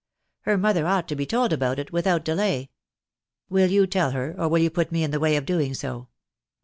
Her 0.45 0.57
mother 0.57 0.87
ought 0.87 1.07
to 1.09 1.15
be 1.15 1.27
told 1.27 1.53
about 1.53 1.77
it, 1.77 1.91
without 1.93 2.25
delay." 2.25 2.71
"Will 3.51 3.69
you 3.69 3.85
tell 3.85 4.09
her, 4.13 4.33
or 4.35 4.47
will 4.47 4.57
you 4.57 4.71
put 4.71 4.91
me 4.91 5.03
in 5.03 5.11
the 5.11 5.19
way 5.19 5.35
of 5.35 5.45
doing 5.45 5.75
so?" 5.75 6.07